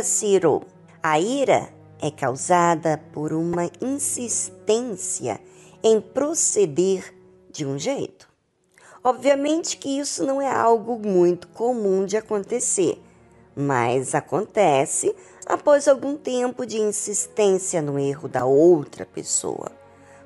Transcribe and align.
se 0.00 0.26
irou? 0.26 0.62
A 1.02 1.18
ira 1.18 1.68
é 2.00 2.08
causada 2.08 3.02
por 3.12 3.32
uma 3.32 3.68
insistência 3.80 5.40
em 5.82 6.00
proceder 6.00 7.12
de 7.50 7.66
um 7.66 7.76
jeito. 7.76 8.28
Obviamente 9.02 9.76
que 9.76 9.98
isso 9.98 10.24
não 10.24 10.40
é 10.40 10.48
algo 10.48 10.96
muito 10.96 11.48
comum 11.48 12.04
de 12.04 12.16
acontecer, 12.16 13.02
mas 13.56 14.14
acontece 14.14 15.12
após 15.44 15.88
algum 15.88 16.16
tempo 16.16 16.64
de 16.64 16.80
insistência 16.80 17.82
no 17.82 17.98
erro 17.98 18.28
da 18.28 18.44
outra 18.44 19.04
pessoa, 19.04 19.72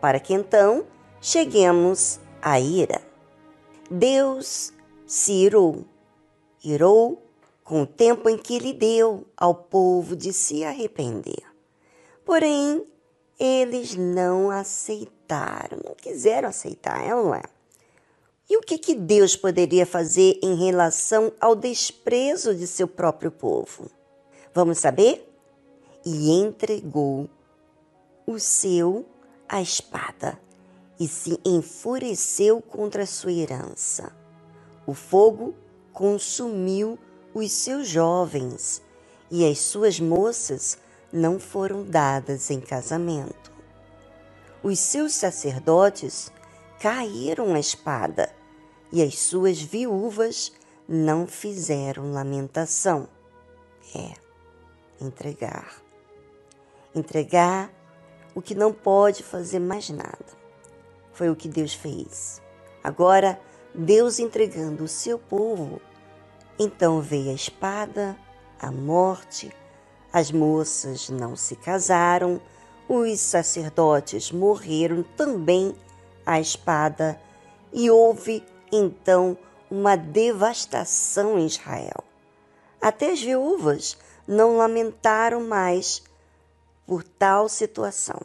para 0.00 0.20
que 0.20 0.32
então 0.32 0.84
cheguemos 1.20 2.20
à 2.40 2.60
ira. 2.60 3.02
Deus 3.90 4.72
se 5.04 5.32
irou, 5.32 5.84
irou 6.62 7.20
com 7.70 7.82
o 7.82 7.86
tempo 7.86 8.28
em 8.28 8.36
que 8.36 8.58
lhe 8.58 8.72
deu 8.72 9.24
ao 9.36 9.54
povo 9.54 10.16
de 10.16 10.32
se 10.32 10.64
arrepender. 10.64 11.44
Porém, 12.24 12.84
eles 13.38 13.94
não 13.94 14.50
aceitaram, 14.50 15.78
não 15.84 15.94
quiseram 15.94 16.48
aceitar, 16.48 17.00
é 17.00 17.14
ou 17.14 17.26
não 17.26 17.34
é? 17.36 17.42
E 18.48 18.56
o 18.56 18.60
que, 18.60 18.76
que 18.76 18.96
Deus 18.96 19.36
poderia 19.36 19.86
fazer 19.86 20.40
em 20.42 20.56
relação 20.56 21.32
ao 21.40 21.54
desprezo 21.54 22.56
de 22.56 22.66
seu 22.66 22.88
próprio 22.88 23.30
povo? 23.30 23.88
Vamos 24.52 24.78
saber? 24.78 25.32
E 26.04 26.32
entregou 26.32 27.30
o 28.26 28.36
seu 28.40 29.06
à 29.48 29.62
espada 29.62 30.36
e 30.98 31.06
se 31.06 31.38
enfureceu 31.44 32.60
contra 32.60 33.04
a 33.04 33.06
sua 33.06 33.30
herança. 33.30 34.12
O 34.84 34.92
fogo 34.92 35.54
consumiu 35.92 36.98
os 37.32 37.52
seus 37.52 37.86
jovens 37.86 38.82
e 39.30 39.48
as 39.48 39.58
suas 39.58 40.00
moças 40.00 40.78
não 41.12 41.38
foram 41.38 41.84
dadas 41.84 42.50
em 42.50 42.60
casamento. 42.60 43.52
Os 44.62 44.78
seus 44.78 45.14
sacerdotes 45.14 46.30
caíram 46.80 47.54
à 47.54 47.60
espada 47.60 48.30
e 48.92 49.02
as 49.02 49.18
suas 49.18 49.60
viúvas 49.60 50.52
não 50.88 51.26
fizeram 51.26 52.12
lamentação. 52.12 53.08
É, 53.94 54.14
entregar. 55.00 55.82
Entregar 56.94 57.72
o 58.34 58.42
que 58.42 58.54
não 58.54 58.72
pode 58.72 59.22
fazer 59.22 59.58
mais 59.58 59.88
nada. 59.90 60.26
Foi 61.12 61.30
o 61.30 61.36
que 61.36 61.48
Deus 61.48 61.74
fez. 61.74 62.42
Agora, 62.82 63.40
Deus 63.74 64.18
entregando 64.18 64.84
o 64.84 64.88
seu 64.88 65.18
povo, 65.18 65.80
então 66.62 67.00
veio 67.00 67.30
a 67.30 67.32
espada, 67.32 68.14
a 68.60 68.70
morte, 68.70 69.50
as 70.12 70.30
moças 70.30 71.08
não 71.08 71.34
se 71.34 71.56
casaram, 71.56 72.38
os 72.86 73.18
sacerdotes 73.18 74.30
morreram 74.30 75.02
também 75.16 75.74
à 76.26 76.38
espada, 76.38 77.18
e 77.72 77.90
houve 77.90 78.44
então 78.70 79.38
uma 79.70 79.96
devastação 79.96 81.38
em 81.38 81.46
Israel. 81.46 82.04
Até 82.78 83.12
as 83.12 83.22
viúvas 83.22 83.96
não 84.28 84.58
lamentaram 84.58 85.40
mais 85.40 86.02
por 86.86 87.02
tal 87.02 87.48
situação. 87.48 88.20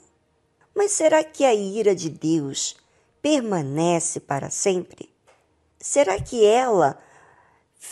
Mas 0.75 0.91
será 0.91 1.23
que 1.23 1.45
a 1.45 1.53
ira 1.53 1.95
de 1.95 2.09
Deus 2.09 2.75
permanece 3.21 4.19
para 4.19 4.49
sempre? 4.49 5.09
Será 5.79 6.19
que 6.19 6.43
ela 6.43 6.99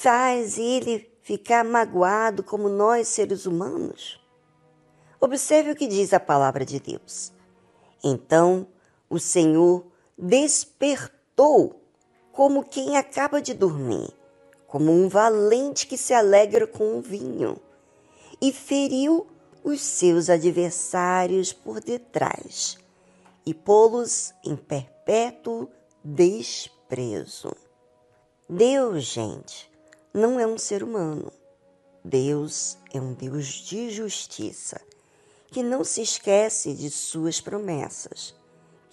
faz 0.02 0.58
ele 0.58 1.09
ficar 1.22 1.63
magoado 1.63 2.44
como 2.44 2.67
nós, 2.67 3.08
seres 3.08 3.45
humanos? 3.45 4.19
Observe 5.19 5.72
o 5.72 5.75
que 5.75 5.88
diz 5.88 6.13
a 6.13 6.19
palavra 6.19 6.66
de 6.66 6.79
Deus. 6.79 7.31
Então 8.03 8.68
o 9.09 9.19
Senhor 9.19 9.85
despertou 10.18 11.81
como 12.34 12.63
quem 12.63 12.97
acaba 12.97 13.41
de 13.41 13.53
dormir, 13.53 14.09
como 14.68 14.91
um 14.91 15.07
valente 15.07 15.88
que 15.88 15.97
se 15.97 16.13
alegra 16.13 16.68
com 16.68 16.97
um 16.97 17.01
vinho, 17.01 17.57
e 18.41 18.51
feriu 18.51 19.28
os 19.63 19.79
seus 19.79 20.29
adversários 20.29 21.53
por 21.53 21.79
detrás, 21.79 22.78
e 23.45 23.53
pô-los 23.53 24.34
em 24.44 24.57
perpétuo 24.57 25.69
desprezo. 26.03 27.56
Deus, 28.50 29.03
gente, 29.03 29.72
não 30.13 30.40
é 30.40 30.46
um 30.46 30.57
ser 30.57 30.84
humano. 30.84 31.31
Deus 32.03 32.78
é 32.94 33.00
um 33.00 33.13
Deus 33.13 33.46
de 33.47 33.90
justiça, 33.90 34.79
que 35.47 35.63
não 35.63 35.84
se 35.84 36.01
esquece 36.01 36.74
de 36.74 36.90
suas 36.90 37.40
promessas 37.41 38.35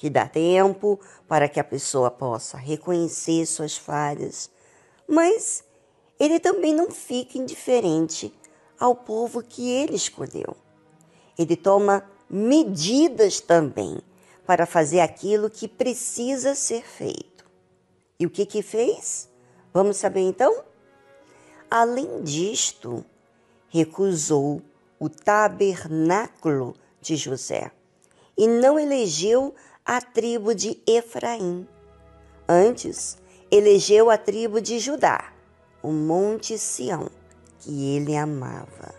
que 0.00 0.08
dá 0.08 0.26
tempo 0.26 0.98
para 1.28 1.46
que 1.46 1.60
a 1.60 1.64
pessoa 1.64 2.10
possa 2.10 2.56
reconhecer 2.56 3.44
suas 3.44 3.76
falhas, 3.76 4.50
mas 5.06 5.62
ele 6.18 6.40
também 6.40 6.74
não 6.74 6.90
fica 6.90 7.36
indiferente 7.36 8.32
ao 8.78 8.94
povo 8.94 9.42
que 9.42 9.68
ele 9.68 9.94
escolheu. 9.94 10.56
Ele 11.38 11.54
toma 11.54 12.02
medidas 12.30 13.42
também 13.42 14.00
para 14.46 14.64
fazer 14.64 15.00
aquilo 15.00 15.50
que 15.50 15.68
precisa 15.68 16.54
ser 16.54 16.82
feito. 16.82 17.44
E 18.18 18.24
o 18.24 18.30
que 18.30 18.46
que 18.46 18.62
fez? 18.62 19.28
Vamos 19.70 19.98
saber 19.98 20.20
então? 20.20 20.64
Além 21.72 22.24
disto, 22.24 23.04
recusou 23.68 24.60
o 24.98 25.08
tabernáculo 25.08 26.74
de 27.00 27.14
José 27.14 27.70
e 28.36 28.48
não 28.48 28.76
elegeu 28.76 29.54
a 29.84 30.00
tribo 30.00 30.52
de 30.52 30.82
Efraim. 30.84 31.68
Antes, 32.48 33.16
elegeu 33.52 34.10
a 34.10 34.18
tribo 34.18 34.60
de 34.60 34.80
Judá, 34.80 35.32
o 35.80 35.92
monte 35.92 36.58
Sião, 36.58 37.08
que 37.60 37.94
ele 37.94 38.16
amava. 38.16 38.92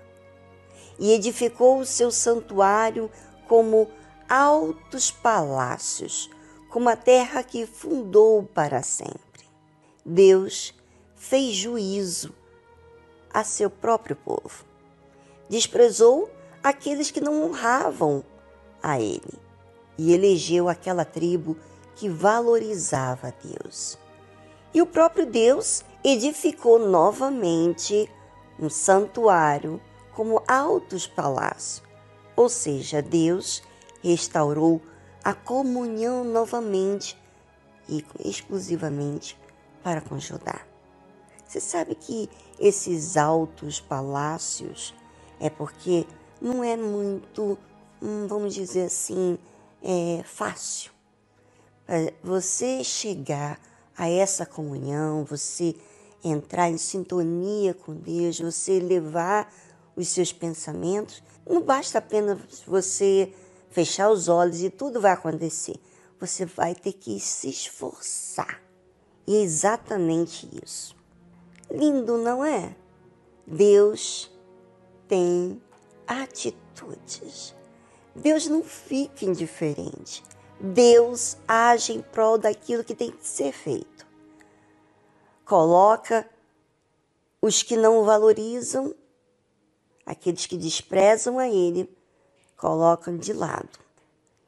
E 0.98 1.12
edificou 1.12 1.80
o 1.80 1.86
seu 1.86 2.10
santuário 2.10 3.12
como 3.50 3.90
altos 4.30 5.12
palácios, 5.12 6.30
como 6.70 6.88
a 6.88 6.96
terra 6.96 7.44
que 7.44 7.66
fundou 7.66 8.44
para 8.44 8.82
sempre. 8.82 9.20
Deus 10.06 10.74
fez 11.18 11.54
juízo 11.54 12.34
a 13.34 13.44
seu 13.44 13.70
próprio 13.70 14.16
povo. 14.16 14.66
Desprezou 15.50 16.30
aqueles 16.64 17.12
que 17.12 17.22
não 17.22 17.44
honravam 17.44 18.24
a 18.82 19.00
ele 19.00 19.40
e 19.98 20.14
elegeu 20.14 20.70
aquela 20.70 21.06
tribo 21.06 21.58
que 21.96 22.10
valorizava 22.10 23.34
Deus. 23.44 23.98
E 24.74 24.82
o 24.82 24.86
próprio 24.86 25.26
Deus 25.26 25.84
edificou 26.04 26.80
novamente 26.80 28.10
um 28.60 28.70
santuário 28.70 29.82
como 30.14 30.42
altos 30.48 31.08
palácios, 31.08 31.84
ou 32.36 32.50
seja, 32.50 33.02
Deus 33.02 33.62
restaurou 34.04 34.82
a 35.24 35.34
comunhão 35.34 36.24
novamente 36.24 37.18
e 37.88 38.04
exclusivamente 38.24 39.38
para 39.84 40.02
com 40.02 40.18
Judá. 40.18 40.62
Você 41.52 41.60
sabe 41.60 41.96
que 41.96 42.30
esses 42.58 43.18
altos 43.18 43.82
palácios 43.82 44.94
é 45.38 45.50
porque 45.50 46.08
não 46.40 46.64
é 46.64 46.78
muito, 46.78 47.58
hum, 48.02 48.26
vamos 48.26 48.54
dizer 48.54 48.84
assim, 48.86 49.38
é, 49.84 50.24
fácil. 50.24 50.94
Você 52.24 52.86
chegar 52.86 53.60
a 53.98 54.08
essa 54.10 54.46
comunhão, 54.46 55.26
você 55.26 55.76
entrar 56.24 56.70
em 56.70 56.78
sintonia 56.78 57.74
com 57.74 57.94
Deus, 57.96 58.40
você 58.40 58.80
levar 58.80 59.54
os 59.94 60.08
seus 60.08 60.32
pensamentos, 60.32 61.22
não 61.46 61.62
basta 61.62 61.98
apenas 61.98 62.40
você 62.66 63.34
fechar 63.70 64.10
os 64.10 64.30
olhos 64.30 64.64
e 64.64 64.70
tudo 64.70 65.02
vai 65.02 65.12
acontecer. 65.12 65.76
Você 66.18 66.46
vai 66.46 66.74
ter 66.74 66.94
que 66.94 67.20
se 67.20 67.50
esforçar. 67.50 68.62
E 69.28 69.36
é 69.36 69.42
exatamente 69.42 70.48
isso. 70.64 71.01
Lindo, 71.72 72.18
não 72.18 72.44
é? 72.44 72.76
Deus 73.48 74.30
tem 75.08 75.62
atitudes. 76.06 77.56
Deus 78.14 78.48
não 78.48 78.62
fica 78.62 79.24
indiferente. 79.24 80.22
Deus 80.60 81.38
age 81.48 81.94
em 81.94 82.02
prol 82.02 82.38
daquilo 82.38 82.84
que 82.84 82.94
tem 82.94 83.10
que 83.10 83.26
ser 83.26 83.54
feito. 83.54 84.06
Coloca 85.46 86.30
os 87.42 87.64
que 87.64 87.78
não 87.78 88.00
o 88.00 88.04
valorizam, 88.04 88.94
aqueles 90.06 90.46
que 90.46 90.58
desprezam 90.58 91.40
a 91.40 91.48
Ele, 91.48 91.90
colocam 92.58 93.18
de 93.18 93.32
lado. 93.32 93.80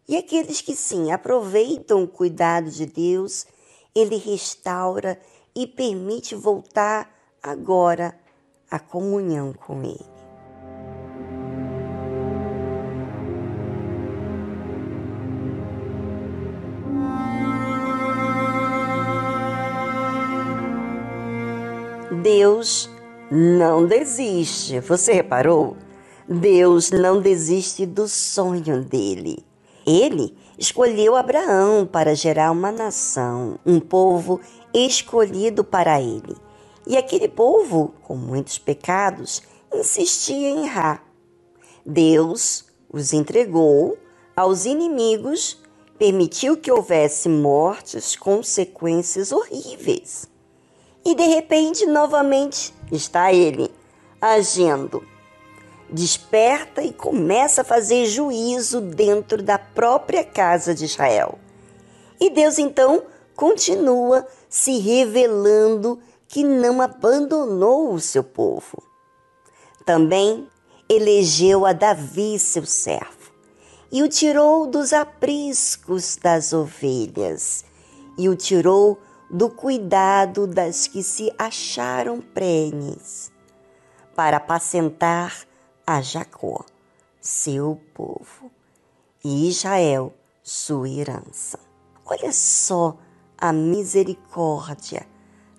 E 0.08 0.18
aqueles 0.18 0.60
que 0.60 0.75
sim 0.75 1.12
aproveitam 1.12 2.04
o 2.04 2.08
cuidado 2.08 2.70
de 2.70 2.86
Deus, 2.86 3.48
Ele 3.96 4.18
restaura 4.18 5.20
e 5.56 5.66
permite 5.66 6.36
voltar 6.36 7.12
agora 7.44 8.16
a 8.72 8.80
comunhão 8.80 9.51
com 9.51 9.84
Ele. 9.84 10.13
Deus 22.24 22.90
não 23.30 23.86
desiste. 23.86 24.80
Você 24.80 25.12
reparou? 25.12 25.75
Deus 26.25 26.89
não 26.89 27.19
desiste 27.19 27.86
do 27.86 28.07
sonho 28.07 28.81
dele. 28.81 29.46
Ele 29.86 30.34
escolheu 30.57 31.18
Abraão 31.18 31.86
para 31.86 32.16
gerar 32.16 32.51
uma 32.51 32.72
nação, 32.72 33.60
um 33.66 33.81
povo 33.81 34.39
escolhido 34.74 35.66
para 35.66 36.01
ele. 36.01 36.38
E 36.86 36.98
aquele 36.98 37.28
povo, 37.28 37.94
com 38.02 38.16
muitos 38.16 38.58
pecados, 38.58 39.42
insistia 39.74 40.50
em 40.50 40.66
errar. 40.66 41.04
Deus 41.86 42.66
os 42.92 43.14
entregou 43.14 43.98
aos 44.36 44.66
inimigos, 44.66 45.62
permitiu 45.98 46.58
que 46.58 46.72
houvesse 46.72 47.30
mortes, 47.30 48.16
consequências 48.16 49.32
horríveis. 49.32 50.28
E 51.06 51.16
de 51.16 51.24
repente, 51.24 51.86
novamente, 51.86 52.74
está 52.92 53.34
ele 53.34 53.70
agindo. 54.22 55.04
Desperta 55.90 56.82
e 56.82 56.94
começa 56.94 57.62
a 57.62 57.66
fazer 57.66 58.06
juízo 58.06 58.82
dentro 58.82 59.44
da 59.44 59.60
própria 59.60 60.24
casa 60.24 60.74
de 60.74 60.86
Israel. 60.86 61.38
E 62.20 62.30
Deus 62.30 62.58
então 62.58 63.04
continua 63.36 64.26
se 64.50 64.80
revelando 64.80 66.00
que 66.34 66.44
não 66.44 66.82
abandonou 66.82 67.94
o 67.94 68.00
seu 68.00 68.24
povo. 68.24 68.82
Também 69.86 70.50
elegeu 70.90 71.64
a 71.64 71.74
Davi, 71.74 72.40
seu 72.40 72.66
servo, 72.66 73.32
e 73.92 74.02
o 74.02 74.10
tirou 74.10 74.66
dos 74.66 74.94
apriscos 74.94 76.16
das 76.16 76.52
ovelhas, 76.52 77.64
e 78.18 78.28
o 78.28 78.36
tirou 78.36 79.00
do 79.30 79.48
cuidado 79.48 80.48
das 80.48 80.88
que 80.88 81.04
se 81.04 81.32
acharam 81.38 82.20
prenhes, 82.20 83.32
para 84.16 84.38
apacentar 84.38 85.46
a 85.86 86.02
Jacó, 86.02 86.66
seu 87.22 87.80
povo, 87.94 88.50
e 89.24 89.48
Israel, 89.48 90.12
sua 90.42 90.90
herança. 90.90 91.60
Olha 92.04 92.32
só 92.32 92.98
a 93.38 93.54
misericórdia, 93.54 95.12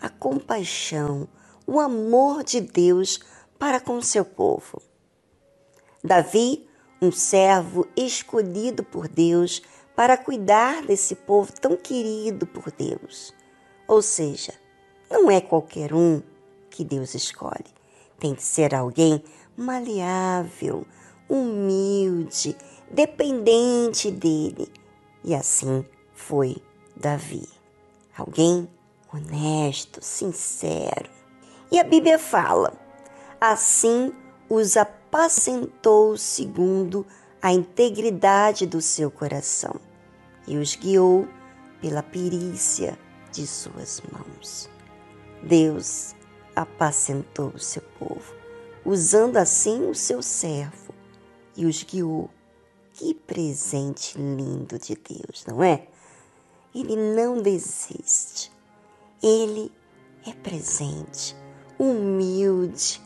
a 0.04 0.10
compaixão, 0.10 1.26
o 1.66 1.80
amor 1.80 2.44
de 2.44 2.60
Deus 2.60 3.20
para 3.58 3.80
com 3.80 4.02
seu 4.02 4.22
povo. 4.22 4.82
Davi, 6.02 6.68
um 7.00 7.10
servo 7.10 7.88
escolhido 7.96 8.84
por 8.84 9.08
Deus 9.08 9.62
para 9.96 10.18
cuidar 10.18 10.84
desse 10.84 11.14
povo 11.14 11.50
tão 11.58 11.74
querido 11.74 12.46
por 12.46 12.70
Deus. 12.70 13.32
Ou 13.88 14.02
seja, 14.02 14.52
não 15.10 15.30
é 15.30 15.40
qualquer 15.40 15.94
um 15.94 16.20
que 16.68 16.84
Deus 16.84 17.14
escolhe. 17.14 17.72
Tem 18.18 18.34
que 18.34 18.42
ser 18.42 18.74
alguém 18.74 19.24
maleável, 19.56 20.86
humilde, 21.26 22.54
dependente 22.90 24.10
dele. 24.10 24.70
E 25.24 25.34
assim 25.34 25.82
foi 26.12 26.58
Davi. 26.94 27.48
Alguém 28.14 28.68
honesto, 29.14 30.02
sincero. 30.02 31.11
E 31.70 31.78
a 31.78 31.84
Bíblia 31.84 32.19
fala: 32.19 32.72
assim 33.40 34.12
os 34.49 34.76
apacentou 34.76 36.16
segundo 36.16 37.06
a 37.40 37.52
integridade 37.52 38.66
do 38.66 38.81
seu 38.81 39.11
coração 39.11 39.81
e 40.46 40.56
os 40.56 40.76
guiou 40.76 41.28
pela 41.81 42.02
perícia 42.02 42.99
de 43.32 43.46
suas 43.46 44.02
mãos. 44.12 44.70
Deus 45.43 46.14
apacentou 46.55 47.49
o 47.49 47.58
seu 47.58 47.82
povo, 47.99 48.34
usando 48.84 49.37
assim 49.37 49.88
o 49.88 49.94
seu 49.94 50.22
servo 50.22 50.94
e 51.56 51.66
os 51.66 51.82
guiou. 51.82 52.31
Que 52.93 53.12
presente 53.12 54.16
lindo 54.16 54.78
de 54.78 54.94
Deus, 54.94 55.44
não 55.49 55.61
é? 55.61 55.88
Ele 56.72 56.94
não 56.94 57.43
desiste. 57.43 58.53
Ele 59.26 59.73
é 60.26 60.35
presente, 60.35 61.35
humilde, 61.79 63.00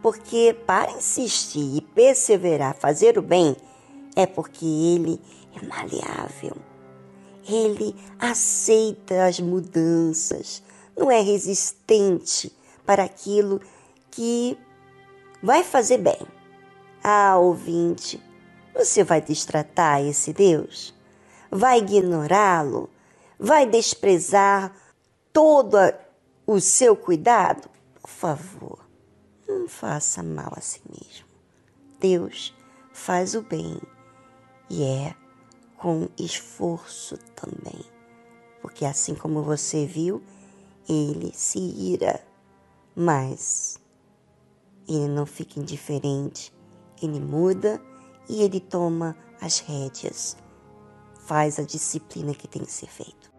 porque 0.00 0.56
para 0.66 0.90
insistir 0.92 1.76
e 1.76 1.82
perseverar, 1.82 2.74
fazer 2.74 3.18
o 3.18 3.22
bem, 3.22 3.54
é 4.16 4.24
porque 4.24 4.64
ele 4.64 5.20
é 5.54 5.66
maleável. 5.66 6.56
Ele 7.46 7.94
aceita 8.18 9.26
as 9.26 9.38
mudanças, 9.38 10.62
não 10.96 11.10
é 11.10 11.20
resistente 11.20 12.50
para 12.86 13.04
aquilo 13.04 13.60
que 14.10 14.56
vai 15.42 15.62
fazer 15.62 15.98
bem. 15.98 16.26
Ah, 17.04 17.36
ouvinte, 17.36 18.18
você 18.74 19.04
vai 19.04 19.20
destratar 19.20 20.00
esse 20.00 20.32
Deus? 20.32 20.94
Vai 21.50 21.80
ignorá-lo? 21.80 22.88
Vai 23.38 23.66
desprezar 23.66 24.79
todo 25.32 25.76
o 26.46 26.60
seu 26.60 26.96
cuidado? 26.96 27.68
Por 28.00 28.10
favor, 28.10 28.78
não 29.48 29.68
faça 29.68 30.22
mal 30.22 30.52
a 30.56 30.60
si 30.60 30.80
mesmo. 30.88 31.26
Deus 31.98 32.54
faz 32.92 33.34
o 33.34 33.42
bem 33.42 33.80
e 34.68 34.82
é 34.82 35.14
com 35.76 36.08
esforço 36.18 37.16
também, 37.34 37.80
porque 38.60 38.84
assim 38.84 39.14
como 39.14 39.42
você 39.42 39.86
viu, 39.86 40.22
ele 40.88 41.32
se 41.34 41.58
ira, 41.58 42.20
mas 42.94 43.78
ele 44.86 45.08
não 45.08 45.24
fica 45.24 45.58
indiferente, 45.58 46.52
ele 47.00 47.20
muda 47.20 47.80
e 48.28 48.42
ele 48.42 48.60
toma 48.60 49.16
as 49.40 49.60
rédeas, 49.60 50.36
faz 51.20 51.58
a 51.58 51.62
disciplina 51.62 52.34
que 52.34 52.48
tem 52.48 52.62
que 52.62 52.72
ser 52.72 52.88
feita. 52.88 53.29